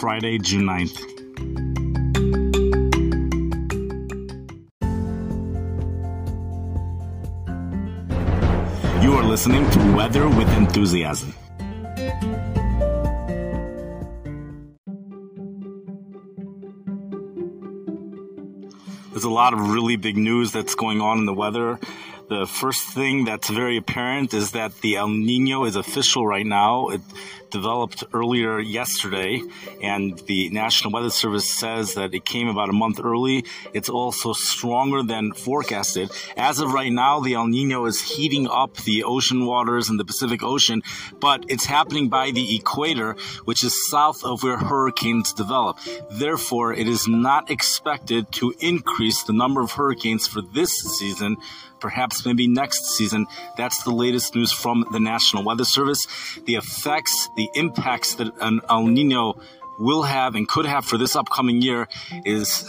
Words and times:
Friday, 0.00 0.38
June 0.38 0.62
9th. 0.62 0.98
You 9.02 9.12
are 9.12 9.22
listening 9.22 9.68
to 9.68 9.94
Weather 9.94 10.26
with 10.26 10.48
Enthusiasm. 10.56 11.34
There's 19.10 19.24
a 19.24 19.28
lot 19.28 19.52
of 19.52 19.68
really 19.68 19.96
big 19.96 20.16
news 20.16 20.50
that's 20.50 20.74
going 20.74 21.02
on 21.02 21.18
in 21.18 21.26
the 21.26 21.34
weather. 21.34 21.78
The 22.30 22.46
first 22.46 22.84
thing 22.84 23.24
that's 23.24 23.50
very 23.50 23.76
apparent 23.76 24.34
is 24.34 24.52
that 24.52 24.82
the 24.82 24.94
El 24.94 25.08
Nino 25.08 25.64
is 25.64 25.74
official 25.74 26.24
right 26.24 26.46
now. 26.46 26.90
It 26.90 27.00
developed 27.50 28.04
earlier 28.12 28.60
yesterday, 28.60 29.42
and 29.82 30.16
the 30.28 30.48
National 30.50 30.92
Weather 30.92 31.10
Service 31.10 31.52
says 31.52 31.94
that 31.94 32.14
it 32.14 32.24
came 32.24 32.46
about 32.46 32.68
a 32.68 32.72
month 32.72 33.00
early. 33.02 33.44
It's 33.72 33.88
also 33.88 34.32
stronger 34.32 35.02
than 35.02 35.32
forecasted. 35.32 36.12
As 36.36 36.60
of 36.60 36.72
right 36.72 36.92
now, 36.92 37.18
the 37.18 37.34
El 37.34 37.48
Nino 37.48 37.86
is 37.86 38.00
heating 38.00 38.46
up 38.46 38.76
the 38.76 39.02
ocean 39.02 39.44
waters 39.44 39.90
in 39.90 39.96
the 39.96 40.04
Pacific 40.04 40.44
Ocean, 40.44 40.84
but 41.18 41.44
it's 41.48 41.64
happening 41.64 42.10
by 42.10 42.30
the 42.30 42.54
equator, 42.54 43.16
which 43.44 43.64
is 43.64 43.88
south 43.90 44.22
of 44.22 44.44
where 44.44 44.56
hurricanes 44.56 45.32
develop. 45.32 45.78
Therefore, 46.12 46.72
it 46.72 46.86
is 46.86 47.08
not 47.08 47.50
expected 47.50 48.30
to 48.34 48.54
increase 48.60 49.24
the 49.24 49.32
number 49.32 49.60
of 49.60 49.72
hurricanes 49.72 50.28
for 50.28 50.42
this 50.42 50.70
season 50.96 51.36
perhaps 51.80 52.19
maybe 52.24 52.48
next 52.48 52.96
season. 52.96 53.26
That's 53.56 53.82
the 53.82 53.92
latest 53.92 54.34
news 54.34 54.52
from 54.52 54.84
the 54.92 55.00
National 55.00 55.44
Weather 55.44 55.64
Service. 55.64 56.06
The 56.46 56.56
effects, 56.56 57.28
the 57.36 57.48
impacts 57.54 58.14
that 58.16 58.32
an 58.40 58.60
El 58.68 58.86
Nino 58.86 59.40
will 59.78 60.02
have 60.02 60.34
and 60.34 60.46
could 60.46 60.66
have 60.66 60.84
for 60.84 60.98
this 60.98 61.16
upcoming 61.16 61.62
year 61.62 61.88
is 62.24 62.68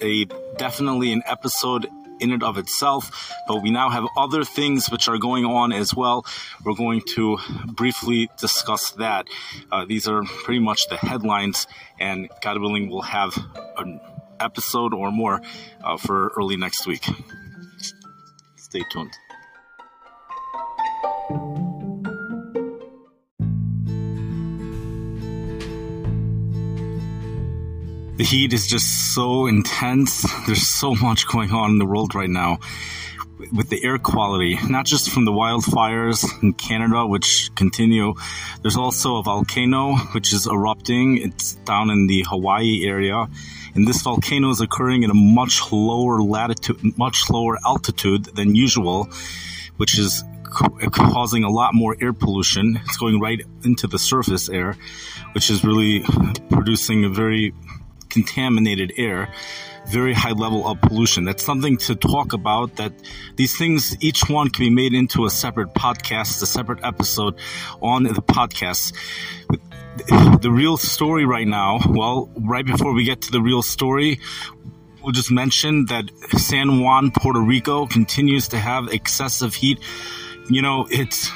a 0.00 0.24
definitely 0.56 1.12
an 1.12 1.22
episode 1.26 1.88
in 2.20 2.32
and 2.32 2.42
of 2.42 2.58
itself, 2.58 3.32
but 3.46 3.62
we 3.62 3.70
now 3.70 3.90
have 3.90 4.04
other 4.16 4.44
things 4.44 4.90
which 4.90 5.08
are 5.08 5.18
going 5.18 5.44
on 5.44 5.72
as 5.72 5.94
well. 5.94 6.24
We're 6.64 6.74
going 6.74 7.02
to 7.14 7.38
briefly 7.66 8.28
discuss 8.38 8.92
that. 8.92 9.28
Uh, 9.70 9.84
these 9.84 10.08
are 10.08 10.24
pretty 10.24 10.60
much 10.60 10.88
the 10.88 10.96
headlines, 10.96 11.66
and 12.00 12.28
God 12.42 12.58
willing, 12.58 12.90
we'll 12.90 13.02
have 13.02 13.38
an 13.76 14.00
episode 14.40 14.94
or 14.94 15.10
more 15.10 15.40
uh, 15.82 15.96
for 15.96 16.32
early 16.36 16.56
next 16.56 16.86
week. 16.86 17.06
Stay 18.68 18.84
tuned. 18.90 19.16
The 28.16 28.24
heat 28.24 28.52
is 28.52 28.66
just 28.66 29.14
so 29.14 29.46
intense. 29.46 30.26
There's 30.46 30.66
so 30.66 30.94
much 30.96 31.26
going 31.28 31.50
on 31.50 31.70
in 31.70 31.78
the 31.78 31.86
world 31.86 32.14
right 32.14 32.28
now 32.28 32.58
with 33.52 33.68
the 33.68 33.82
air 33.84 33.98
quality, 33.98 34.58
not 34.68 34.86
just 34.86 35.10
from 35.10 35.24
the 35.24 35.32
wildfires 35.32 36.24
in 36.42 36.52
Canada, 36.54 37.06
which 37.06 37.50
continue. 37.54 38.14
There's 38.62 38.76
also 38.76 39.16
a 39.16 39.22
volcano 39.22 39.96
which 40.12 40.32
is 40.32 40.46
erupting. 40.46 41.18
It's 41.18 41.54
down 41.64 41.90
in 41.90 42.06
the 42.06 42.24
Hawaii 42.28 42.86
area 42.86 43.28
and 43.74 43.86
this 43.86 44.02
volcano 44.02 44.50
is 44.50 44.60
occurring 44.60 45.04
at 45.04 45.10
a 45.10 45.14
much 45.14 45.70
lower 45.70 46.20
latitude, 46.20 46.98
much 46.98 47.30
lower 47.30 47.58
altitude 47.64 48.24
than 48.24 48.56
usual, 48.56 49.08
which 49.76 49.98
is 49.98 50.24
causing 50.90 51.44
a 51.44 51.48
lot 51.48 51.74
more 51.74 51.96
air 52.00 52.12
pollution. 52.12 52.80
It's 52.84 52.96
going 52.96 53.20
right 53.20 53.40
into 53.62 53.86
the 53.86 53.98
surface 53.98 54.48
air, 54.48 54.76
which 55.32 55.48
is 55.48 55.62
really 55.62 56.00
producing 56.50 57.04
a 57.04 57.08
very 57.08 57.54
contaminated 58.08 58.92
air, 58.96 59.32
very 59.90 60.14
high 60.14 60.32
level 60.32 60.66
of 60.66 60.80
pollution. 60.80 61.24
That's 61.24 61.44
something 61.44 61.76
to 61.78 61.94
talk 61.94 62.32
about 62.32 62.76
that 62.76 62.92
these 63.36 63.56
things, 63.56 63.96
each 64.00 64.28
one 64.28 64.50
can 64.50 64.66
be 64.66 64.70
made 64.70 64.94
into 64.94 65.24
a 65.24 65.30
separate 65.30 65.74
podcast, 65.74 66.42
a 66.42 66.46
separate 66.46 66.84
episode 66.84 67.38
on 67.80 68.04
the 68.04 68.22
podcast 68.22 68.92
the 70.40 70.50
real 70.50 70.76
story 70.76 71.24
right 71.24 71.46
now, 71.46 71.80
well, 71.88 72.30
right 72.36 72.64
before 72.64 72.92
we 72.92 73.04
get 73.04 73.22
to 73.22 73.30
the 73.32 73.40
real 73.40 73.62
story, 73.62 74.20
we'll 75.02 75.12
just 75.12 75.30
mention 75.30 75.86
that 75.86 76.10
San 76.36 76.80
Juan, 76.80 77.10
Puerto 77.10 77.40
Rico 77.40 77.86
continues 77.86 78.48
to 78.48 78.58
have 78.58 78.88
excessive 78.88 79.54
heat. 79.54 79.80
You 80.48 80.62
know, 80.62 80.86
it's 80.90 81.30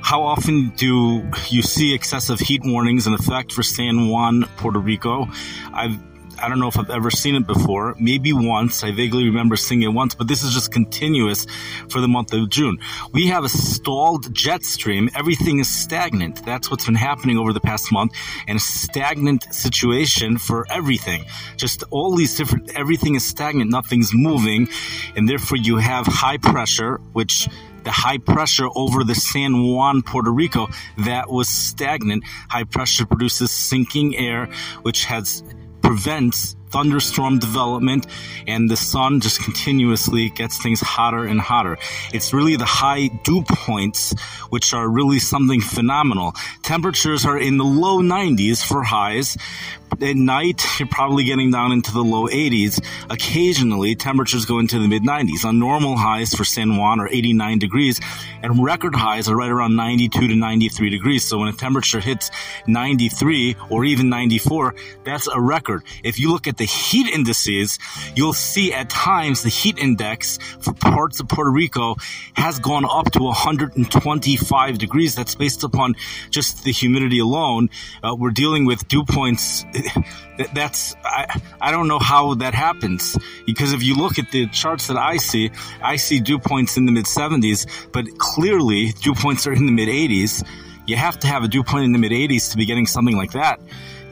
how 0.00 0.22
often 0.22 0.70
do 0.70 1.28
you 1.48 1.62
see 1.62 1.94
excessive 1.94 2.38
heat 2.38 2.62
warnings 2.64 3.06
in 3.06 3.14
effect 3.14 3.52
for 3.52 3.62
San 3.62 4.08
Juan, 4.08 4.44
Puerto 4.56 4.78
Rico? 4.78 5.26
I've 5.72 5.98
I 6.40 6.48
don't 6.48 6.60
know 6.60 6.68
if 6.68 6.78
I've 6.78 6.90
ever 6.90 7.10
seen 7.10 7.34
it 7.34 7.46
before. 7.46 7.94
Maybe 7.98 8.32
once. 8.32 8.84
I 8.84 8.92
vaguely 8.92 9.24
remember 9.24 9.56
seeing 9.56 9.82
it 9.82 9.88
once, 9.88 10.14
but 10.14 10.28
this 10.28 10.42
is 10.42 10.54
just 10.54 10.72
continuous 10.72 11.46
for 11.88 12.00
the 12.00 12.08
month 12.08 12.32
of 12.32 12.48
June. 12.48 12.78
We 13.12 13.28
have 13.28 13.44
a 13.44 13.48
stalled 13.48 14.32
jet 14.34 14.64
stream. 14.64 15.10
Everything 15.14 15.58
is 15.58 15.68
stagnant. 15.68 16.44
That's 16.44 16.70
what's 16.70 16.86
been 16.86 16.94
happening 16.94 17.38
over 17.38 17.52
the 17.52 17.60
past 17.60 17.92
month 17.92 18.12
and 18.46 18.56
a 18.56 18.60
stagnant 18.60 19.52
situation 19.52 20.38
for 20.38 20.66
everything. 20.70 21.24
Just 21.56 21.84
all 21.90 22.14
these 22.14 22.36
different, 22.36 22.70
everything 22.74 23.14
is 23.14 23.24
stagnant. 23.24 23.70
Nothing's 23.70 24.12
moving. 24.14 24.68
And 25.16 25.28
therefore 25.28 25.58
you 25.58 25.76
have 25.76 26.06
high 26.06 26.38
pressure, 26.38 26.98
which 27.12 27.48
the 27.84 27.90
high 27.90 28.18
pressure 28.18 28.68
over 28.74 29.04
the 29.04 29.14
San 29.14 29.66
Juan, 29.66 30.02
Puerto 30.02 30.30
Rico, 30.30 30.68
that 30.98 31.30
was 31.30 31.48
stagnant. 31.48 32.24
High 32.50 32.64
pressure 32.64 33.06
produces 33.06 33.50
sinking 33.50 34.16
air, 34.16 34.48
which 34.82 35.04
has 35.04 35.42
prevents 35.88 36.54
thunderstorm 36.68 37.38
development 37.38 38.06
and 38.46 38.68
the 38.68 38.76
sun 38.76 39.20
just 39.20 39.42
continuously 39.42 40.28
gets 40.28 40.62
things 40.62 40.82
hotter 40.82 41.24
and 41.24 41.40
hotter. 41.40 41.78
It's 42.12 42.34
really 42.34 42.56
the 42.56 42.66
high 42.66 43.06
dew 43.24 43.42
points 43.42 44.14
which 44.50 44.74
are 44.74 44.86
really 44.86 45.18
something 45.18 45.62
phenomenal. 45.62 46.34
Temperatures 46.62 47.24
are 47.24 47.38
in 47.38 47.56
the 47.56 47.64
low 47.64 48.02
90s 48.02 48.62
for 48.62 48.82
highs, 48.82 49.38
at 50.02 50.16
night, 50.16 50.62
you're 50.78 50.88
probably 50.88 51.24
getting 51.24 51.50
down 51.50 51.72
into 51.72 51.92
the 51.92 52.02
low 52.02 52.26
80s. 52.28 52.82
Occasionally, 53.10 53.94
temperatures 53.94 54.44
go 54.44 54.58
into 54.58 54.78
the 54.78 54.88
mid 54.88 55.02
90s. 55.02 55.44
On 55.44 55.58
normal 55.58 55.96
highs 55.96 56.34
for 56.34 56.44
San 56.44 56.76
Juan 56.76 57.00
are 57.00 57.08
89 57.08 57.58
degrees, 57.58 58.00
and 58.42 58.62
record 58.62 58.94
highs 58.94 59.28
are 59.28 59.36
right 59.36 59.50
around 59.50 59.76
92 59.76 60.28
to 60.28 60.34
93 60.34 60.90
degrees. 60.90 61.24
So 61.24 61.38
when 61.38 61.48
a 61.48 61.52
temperature 61.52 62.00
hits 62.00 62.30
93 62.66 63.56
or 63.70 63.84
even 63.84 64.08
94, 64.08 64.74
that's 65.04 65.26
a 65.26 65.40
record. 65.40 65.82
If 66.04 66.18
you 66.18 66.30
look 66.30 66.46
at 66.46 66.56
the 66.56 66.64
heat 66.64 67.08
indices, 67.08 67.78
you'll 68.14 68.32
see 68.32 68.72
at 68.72 68.90
times 68.90 69.42
the 69.42 69.48
heat 69.48 69.78
index 69.78 70.38
for 70.60 70.72
parts 70.74 71.20
of 71.20 71.28
Puerto 71.28 71.50
Rico 71.50 71.96
has 72.34 72.58
gone 72.58 72.84
up 72.84 73.10
to 73.12 73.22
125 73.22 74.78
degrees. 74.78 75.14
That's 75.14 75.34
based 75.34 75.64
upon 75.64 75.96
just 76.30 76.64
the 76.64 76.72
humidity 76.72 77.18
alone. 77.18 77.70
Uh, 78.02 78.14
we're 78.14 78.30
dealing 78.30 78.64
with 78.64 78.86
dew 78.88 79.04
points 79.04 79.64
that's 80.54 80.94
I, 81.04 81.40
I 81.60 81.70
don't 81.70 81.88
know 81.88 81.98
how 81.98 82.34
that 82.34 82.54
happens 82.54 83.18
because 83.46 83.72
if 83.72 83.82
you 83.82 83.96
look 83.96 84.18
at 84.18 84.30
the 84.30 84.46
charts 84.48 84.86
that 84.88 84.96
I 84.96 85.16
see, 85.16 85.50
I 85.82 85.96
see 85.96 86.20
dew 86.20 86.38
points 86.38 86.76
in 86.76 86.86
the 86.86 86.92
mid 86.92 87.06
70s, 87.06 87.90
but 87.92 88.06
clearly 88.18 88.92
dew 88.92 89.14
points 89.14 89.46
are 89.46 89.52
in 89.52 89.66
the 89.66 89.72
mid 89.72 89.88
80s. 89.88 90.46
You 90.86 90.96
have 90.96 91.18
to 91.20 91.26
have 91.26 91.44
a 91.44 91.48
dew 91.48 91.62
point 91.62 91.84
in 91.84 91.92
the 91.92 91.98
mid 91.98 92.12
80s 92.12 92.52
to 92.52 92.56
be 92.56 92.66
getting 92.66 92.86
something 92.86 93.16
like 93.16 93.32
that. 93.32 93.60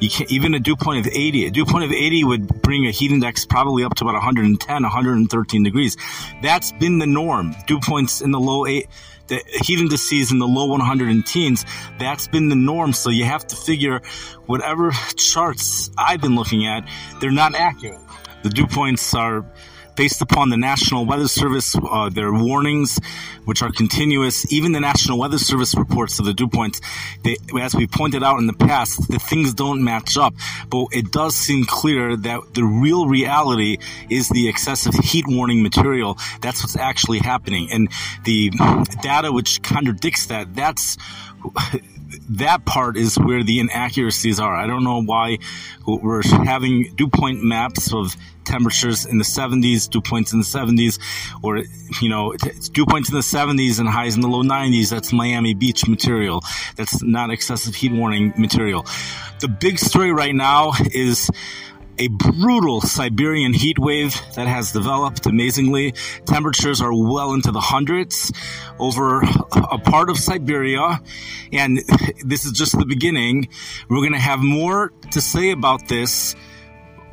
You 0.00 0.10
can't, 0.10 0.30
even 0.30 0.52
a 0.52 0.58
dew 0.58 0.76
point 0.76 1.06
of 1.06 1.10
80, 1.10 1.46
a 1.46 1.50
dew 1.50 1.64
point 1.64 1.84
of 1.84 1.90
80 1.90 2.24
would 2.24 2.62
bring 2.62 2.86
a 2.86 2.90
heat 2.90 3.12
index 3.12 3.46
probably 3.46 3.82
up 3.82 3.94
to 3.94 4.04
about 4.04 4.14
110, 4.14 4.82
113 4.82 5.62
degrees. 5.62 5.96
That's 6.42 6.72
been 6.72 6.98
the 6.98 7.06
norm. 7.06 7.54
Dew 7.66 7.80
points 7.80 8.20
in 8.20 8.30
the 8.30 8.40
low 8.40 8.66
eight, 8.66 8.88
the 9.28 9.42
heat 9.64 9.78
indices 9.78 10.32
in 10.32 10.38
the 10.38 10.46
low 10.46 10.66
100 10.66 11.08
and 11.08 11.26
teens, 11.26 11.64
that's 11.98 12.28
been 12.28 12.48
the 12.48 12.56
norm. 12.56 12.92
So 12.92 13.10
you 13.10 13.24
have 13.24 13.46
to 13.48 13.56
figure 13.56 14.00
whatever 14.46 14.92
charts 15.16 15.90
I've 15.98 16.20
been 16.20 16.34
looking 16.34 16.66
at, 16.66 16.88
they're 17.20 17.30
not 17.30 17.54
accurate. 17.54 18.00
The 18.42 18.50
dew 18.50 18.66
points 18.66 19.14
are 19.14 19.44
based 19.96 20.22
upon 20.22 20.50
the 20.50 20.56
National 20.56 21.06
Weather 21.06 21.28
Service, 21.28 21.74
uh, 21.76 22.08
their 22.10 22.32
warnings, 22.32 23.00
which 23.44 23.62
are 23.62 23.72
continuous. 23.72 24.50
Even 24.52 24.72
the 24.72 24.80
National 24.80 25.18
Weather 25.18 25.38
Service 25.38 25.74
reports 25.74 26.18
of 26.18 26.26
the 26.26 26.34
dew 26.34 26.48
points, 26.48 26.80
they, 27.24 27.36
as 27.60 27.74
we 27.74 27.86
pointed 27.86 28.22
out 28.22 28.38
in 28.38 28.46
the 28.46 28.52
past, 28.52 29.08
the 29.08 29.18
things 29.18 29.54
don't 29.54 29.82
match 29.82 30.16
up. 30.16 30.34
But 30.68 30.88
it 30.92 31.10
does 31.10 31.34
seem 31.34 31.64
clear 31.64 32.16
that 32.16 32.54
the 32.54 32.64
real 32.64 33.08
reality 33.08 33.78
is 34.10 34.28
the 34.28 34.48
excessive 34.48 34.94
heat 34.94 35.26
warning 35.26 35.62
material. 35.62 36.18
That's 36.40 36.62
what's 36.62 36.76
actually 36.76 37.18
happening. 37.18 37.68
And 37.72 37.88
the 38.24 38.50
data 39.02 39.32
which 39.32 39.62
contradicts 39.62 40.26
that, 40.26 40.54
that's 40.54 40.98
that 42.30 42.64
part 42.64 42.96
is 42.96 43.16
where 43.16 43.42
the 43.42 43.60
inaccuracies 43.60 44.40
are. 44.40 44.54
I 44.54 44.66
don't 44.66 44.84
know 44.84 45.02
why 45.02 45.38
we're 45.86 46.22
having 46.22 46.94
dew 46.94 47.08
point 47.08 47.42
maps 47.42 47.92
of 47.92 48.16
temperatures 48.44 49.04
in 49.04 49.18
the 49.18 49.24
70s, 49.24 49.90
dew 49.90 50.00
points 50.00 50.32
in 50.32 50.38
the 50.38 50.44
70s, 50.44 51.00
or, 51.42 51.64
you 52.00 52.08
know, 52.08 52.32
dew 52.72 52.86
points 52.86 53.08
in 53.08 53.14
the 53.16 53.22
70s 53.22 53.80
and 53.80 53.88
highs 53.88 54.14
in 54.14 54.20
the 54.20 54.28
low 54.28 54.42
90s. 54.42 54.90
That's 54.90 55.12
Miami 55.12 55.54
Beach 55.54 55.88
material. 55.88 56.42
That's 56.76 57.02
not 57.02 57.30
excessive 57.30 57.74
heat 57.74 57.92
warning 57.92 58.32
material. 58.36 58.86
The 59.40 59.48
big 59.48 59.78
story 59.78 60.12
right 60.12 60.34
now 60.34 60.72
is 60.92 61.30
a 61.98 62.08
brutal 62.08 62.80
Siberian 62.80 63.52
heat 63.52 63.78
wave 63.78 64.14
that 64.34 64.46
has 64.46 64.72
developed 64.72 65.26
amazingly. 65.26 65.92
Temperatures 66.24 66.80
are 66.80 66.92
well 66.92 67.32
into 67.32 67.52
the 67.52 67.60
hundreds 67.60 68.32
over 68.78 69.22
a 69.22 69.78
part 69.78 70.10
of 70.10 70.18
Siberia. 70.18 71.00
And 71.52 71.78
this 72.24 72.44
is 72.44 72.52
just 72.52 72.78
the 72.78 72.86
beginning. 72.86 73.48
We're 73.88 74.00
going 74.00 74.12
to 74.12 74.18
have 74.18 74.40
more 74.40 74.92
to 75.12 75.20
say 75.20 75.50
about 75.50 75.88
this 75.88 76.34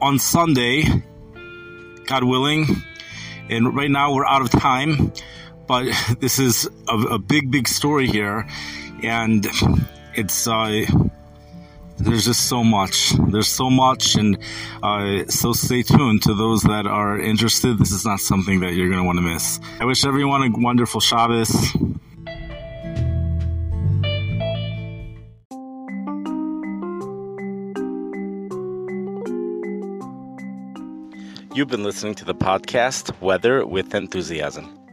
on 0.00 0.18
Sunday, 0.18 0.84
God 2.06 2.24
willing. 2.24 2.66
And 3.48 3.76
right 3.76 3.90
now 3.90 4.14
we're 4.14 4.26
out 4.26 4.42
of 4.42 4.50
time, 4.50 5.12
but 5.66 5.86
this 6.20 6.38
is 6.38 6.68
a, 6.88 6.96
a 6.96 7.18
big, 7.18 7.50
big 7.50 7.68
story 7.68 8.06
here. 8.06 8.46
And 9.02 9.46
it's, 10.14 10.46
uh, 10.46 10.86
there's 11.98 12.24
just 12.24 12.48
so 12.48 12.64
much. 12.64 13.12
There's 13.28 13.48
so 13.48 13.70
much, 13.70 14.16
and 14.16 14.38
uh, 14.82 15.24
so 15.28 15.52
stay 15.52 15.82
tuned 15.82 16.22
to 16.22 16.34
those 16.34 16.62
that 16.62 16.86
are 16.86 17.20
interested. 17.20 17.78
This 17.78 17.92
is 17.92 18.04
not 18.04 18.20
something 18.20 18.60
that 18.60 18.74
you're 18.74 18.88
going 18.88 19.00
to 19.00 19.04
want 19.04 19.18
to 19.18 19.22
miss. 19.22 19.60
I 19.80 19.84
wish 19.84 20.04
everyone 20.04 20.42
a 20.42 20.50
wonderful 20.50 21.00
Shabbos. 21.00 21.74
You've 31.54 31.68
been 31.68 31.84
listening 31.84 32.16
to 32.16 32.24
the 32.24 32.34
podcast 32.34 33.20
Weather 33.20 33.64
with 33.64 33.94
Enthusiasm. 33.94 34.83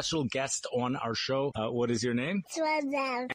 Special 0.00 0.24
guest 0.24 0.66
on 0.72 0.96
our 0.96 1.14
show. 1.14 1.52
Uh, 1.54 1.70
what 1.70 1.90
is 1.90 2.02
your 2.02 2.14
name? 2.14 2.42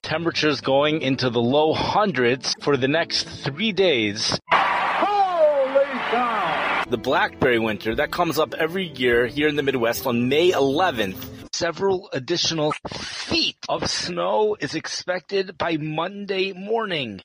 Temperatures 0.01 0.61
going 0.61 0.99
into 1.03 1.29
the 1.29 1.39
low 1.39 1.73
hundreds 1.73 2.55
for 2.59 2.75
the 2.75 2.87
next 2.87 3.29
three 3.29 3.71
days. 3.71 4.39
Holy 4.51 5.85
cow! 6.09 6.83
The 6.89 6.97
blackberry 6.97 7.59
winter 7.59 7.93
that 7.93 8.09
comes 8.09 8.39
up 8.39 8.55
every 8.55 8.87
year 8.87 9.27
here 9.27 9.47
in 9.47 9.57
the 9.57 9.61
Midwest 9.61 10.07
on 10.07 10.27
May 10.27 10.53
11th. 10.53 11.23
Several 11.53 12.09
additional 12.11 12.73
feet 12.89 13.57
of 13.69 13.87
snow 13.87 14.57
is 14.59 14.73
expected 14.73 15.59
by 15.59 15.77
Monday 15.77 16.51
morning. 16.51 17.21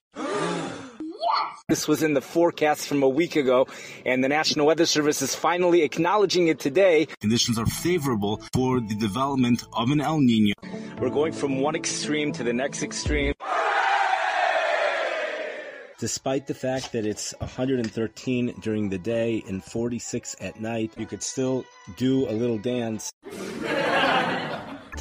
This 1.69 1.87
was 1.87 2.03
in 2.03 2.15
the 2.15 2.21
forecast 2.21 2.89
from 2.89 3.03
a 3.03 3.09
week 3.09 3.37
ago, 3.37 3.67
and 4.05 4.25
the 4.25 4.29
National 4.29 4.67
Weather 4.67 4.87
Service 4.87 5.23
is 5.23 5.35
finally 5.35 5.83
acknowledging 5.83 6.49
it 6.49 6.59
today. 6.59 7.07
Conditions 7.21 7.59
are 7.59 7.67
favorable 7.67 8.43
for 8.53 8.81
the 8.81 8.97
development 8.97 9.65
of 9.73 9.91
an 9.91 10.01
El 10.01 10.21
Nino. 10.21 10.55
We're 11.01 11.11
going 11.11 11.33
from 11.33 11.61
one 11.61 11.77
extreme 11.77 12.33
to 12.33 12.43
the 12.43 12.53
next 12.53 12.83
extreme. 12.83 13.35
Despite 16.01 16.47
the 16.47 16.55
fact 16.55 16.93
that 16.93 17.05
it's 17.05 17.35
113 17.39 18.55
during 18.61 18.89
the 18.89 18.99
day 18.99 19.45
and 19.47 19.63
46 19.63 20.35
at 20.41 20.59
night, 20.59 20.93
you 20.97 21.07
could 21.07 21.23
still 21.23 21.65
do 21.97 22.29
a 22.29 22.33
little 22.33 22.59
dance. 22.59 23.13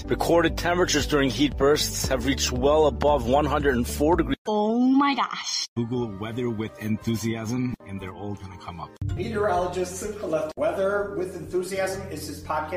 Recorded 0.06 0.57
temperatures 0.57 1.07
during 1.07 1.30
heat 1.30 1.57
bursts 1.57 2.07
have 2.07 2.25
reached 2.25 2.51
well 2.51 2.88
above 2.88 3.27
104 3.27 4.15
degrees. 4.15 4.38
Oh 4.48 4.79
my 5.00 5.16
gosh. 5.16 5.66
Google 5.78 6.12
weather 6.19 6.50
with 6.50 6.78
enthusiasm 6.84 7.74
and 7.88 8.01
they're 8.01 8.13
all 8.13 8.36
going 8.36 8.51
to 8.51 8.57
come 8.57 8.81
up. 8.81 8.90
Meteorologist 9.16 9.96
Simcha 9.96 10.25
left 10.25 10.51
Weather 10.57 11.16
with 11.18 11.38
Enthusiasm 11.38 12.01
is 12.12 12.28
his 12.28 12.44
podcast. 12.44 12.69